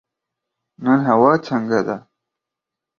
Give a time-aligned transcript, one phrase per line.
[0.83, 1.97] نن هوا څنګه ده؟